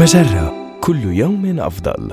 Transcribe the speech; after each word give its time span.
مجرة 0.00 0.78
كل 0.80 1.04
يوم 1.04 1.60
أفضل. 1.60 2.10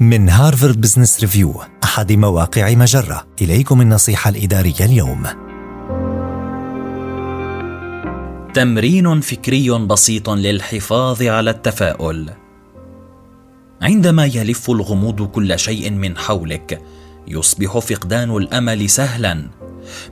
من 0.00 0.28
هارفارد 0.28 0.80
بزنس 0.80 1.20
ريفيو 1.20 1.54
أحد 1.84 2.12
مواقع 2.12 2.74
مجرة. 2.74 3.26
إليكم 3.42 3.80
النصيحة 3.80 4.30
الإدارية 4.30 4.80
اليوم. 4.80 5.22
تمرين 8.54 9.20
فكري 9.20 9.70
بسيط 9.70 10.30
للحفاظ 10.30 11.22
على 11.22 11.50
التفاؤل. 11.50 12.30
عندما 13.82 14.26
يلف 14.26 14.70
الغموض 14.70 15.22
كل 15.22 15.58
شيء 15.58 15.90
من 15.90 16.16
حولك 16.16 16.82
يصبح 17.28 17.78
فقدان 17.78 18.36
الأمل 18.36 18.90
سهلا. 18.90 19.48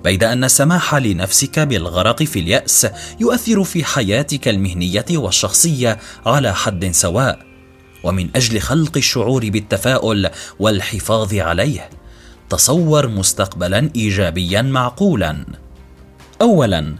بيد 0.04 0.24
أن 0.24 0.44
السماح 0.44 0.94
لنفسك 0.94 1.58
بالغرق 1.58 2.22
في 2.22 2.38
اليأس 2.38 2.86
يؤثر 3.20 3.64
في 3.64 3.84
حياتك 3.84 4.48
المهنية 4.48 5.04
والشخصية 5.10 5.98
على 6.26 6.54
حد 6.54 6.90
سواء 6.92 7.38
ومن 8.04 8.28
أجل 8.36 8.60
خلق 8.60 8.96
الشعور 8.96 9.50
بالتفاؤل 9.50 10.30
والحفاظ 10.58 11.34
عليه 11.34 11.90
تصور 12.50 13.08
مستقبلا 13.08 13.90
ايجابيا 13.96 14.62
معقولا. 14.62 15.46
اولا 16.42 16.94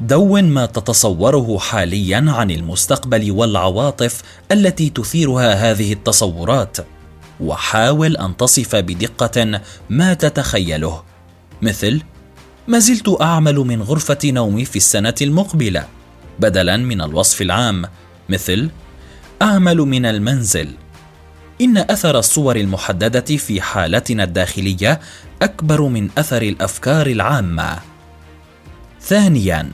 دون 0.00 0.44
ما 0.44 0.66
تتصوره 0.66 1.58
حاليا 1.58 2.24
عن 2.28 2.50
المستقبل 2.50 3.30
والعواطف 3.30 4.22
التي 4.52 4.90
تثيرها 4.90 5.54
هذه 5.54 5.92
التصورات 5.92 6.76
وحاول 7.40 8.16
أن 8.16 8.36
تصف 8.36 8.76
بدقة 8.76 9.60
ما 9.90 10.14
تتخيله 10.14 11.02
مثل 11.62 12.02
ما 12.70 12.78
زلت 12.78 13.16
أعمل 13.20 13.54
من 13.54 13.82
غرفة 13.82 14.18
نومي 14.24 14.64
في 14.64 14.76
السنة 14.76 15.14
المقبلة 15.22 15.86
بدلا 16.38 16.76
من 16.76 17.00
الوصف 17.00 17.42
العام 17.42 17.84
مثل 18.28 18.70
أعمل 19.42 19.76
من 19.76 20.06
المنزل. 20.06 20.68
إن 21.60 21.76
أثر 21.78 22.18
الصور 22.18 22.56
المحددة 22.56 23.36
في 23.36 23.60
حالتنا 23.60 24.24
الداخلية 24.24 25.00
أكبر 25.42 25.82
من 25.82 26.08
أثر 26.18 26.42
الأفكار 26.42 27.06
العامة. 27.06 27.78
ثانيا 29.00 29.70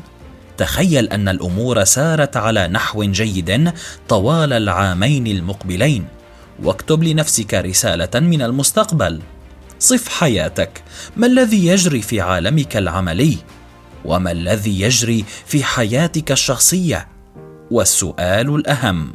تخيل 0.57 1.09
أن 1.09 1.29
الأمور 1.29 1.85
سارت 1.85 2.37
على 2.37 2.69
نحو 2.69 3.05
جيد 3.05 3.73
طوال 4.09 4.53
العامين 4.53 5.27
المقبلين 5.27 6.07
واكتب 6.63 7.03
لنفسك 7.03 7.55
رسالة 7.55 8.21
من 8.21 8.43
المستقبل. 8.43 9.21
صف 9.79 10.09
حياتك. 10.09 10.83
ما 11.17 11.27
الذي 11.27 11.67
يجري 11.67 12.03
في 12.03 12.21
عالمك 12.21 12.77
العملي؟ 12.77 13.39
وما 14.05 14.33
الذي 14.33 14.81
يجري 14.81 15.25
في 15.47 15.65
حياتك 15.65 16.33
الشخصية؟ 16.33 17.09
والسؤال 17.71 18.55
الأهم 18.55 19.15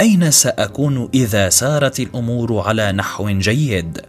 أين 0.00 0.30
سأكون 0.30 1.08
إذا 1.14 1.48
سارت 1.48 2.00
الأمور 2.00 2.60
على 2.60 2.92
نحو 2.92 3.28
جيد؟ 3.28 4.00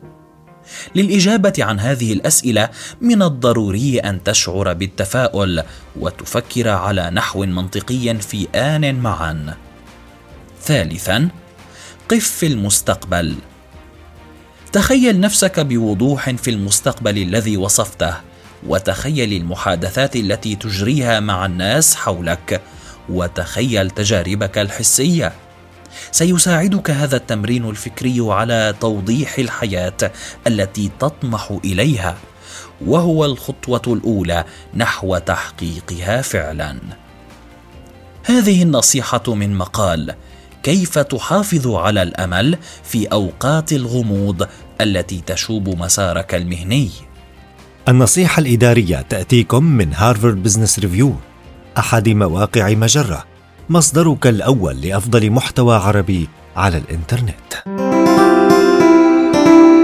للإجابة 0.95 1.53
عن 1.59 1.79
هذه 1.79 2.13
الأسئلة 2.13 2.69
من 3.01 3.21
الضروري 3.21 3.99
أن 3.99 4.23
تشعر 4.23 4.73
بالتفاؤل 4.73 5.63
وتفكر 5.95 6.69
على 6.69 7.09
نحو 7.09 7.45
منطقي 7.45 8.15
في 8.15 8.47
آن 8.55 8.95
معا. 8.95 9.55
ثالثا 10.61 11.29
قف 12.09 12.27
في 12.27 12.47
المستقبل. 12.47 13.35
تخيل 14.77 15.19
نفسك 15.19 15.59
بوضوح 15.59 16.29
في 16.29 16.49
المستقبل 16.49 17.17
الذي 17.17 17.57
وصفته 17.57 18.13
وتخيل 18.67 19.33
المحادثات 19.33 20.15
التي 20.15 20.55
تجريها 20.55 21.19
مع 21.19 21.45
الناس 21.45 21.95
حولك 21.95 22.61
وتخيل 23.09 23.89
تجاربك 23.89 24.57
الحسية. 24.57 25.33
سيساعدك 26.11 26.91
هذا 26.91 27.15
التمرين 27.15 27.69
الفكري 27.69 28.17
على 28.19 28.75
توضيح 28.81 29.37
الحياة 29.39 30.11
التي 30.47 30.91
تطمح 30.99 31.57
إليها 31.65 32.17
وهو 32.85 33.25
الخطوة 33.25 33.81
الأولى 33.87 34.43
نحو 34.73 35.17
تحقيقها 35.17 36.21
فعلا. 36.21 36.77
هذه 38.23 38.63
النصيحة 38.63 39.23
من 39.33 39.57
مقال 39.57 40.15
كيف 40.67 40.99
تحافظ 40.99 41.67
على 41.67 42.03
الأمل 42.03 42.57
في 42.83 43.05
أوقات 43.05 43.73
الغموض 43.73 44.47
التي 44.81 45.21
تشوب 45.25 45.69
مسارك 45.69 46.35
المهني 46.35 46.89
النصيحة 47.89 48.39
الإدارية 48.39 49.01
تأتيكم 49.01 49.63
من 49.63 49.93
هارفارد 49.93 50.43
بزنس 50.43 50.79
ريفيو 50.79 51.13
أحد 51.77 52.09
مواقع 52.09 52.69
مجرة 52.69 53.23
مصدرك 53.69 54.27
الأول 54.27 54.81
لأفضل 54.81 55.31
محتوى 55.31 55.75
عربي 55.75 56.27
على 56.55 56.77
الإنترنت 56.77 57.53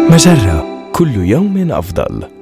مجرة 0.10 0.92
كل 0.94 1.16
يوم 1.16 1.72
أفضل. 1.72 2.33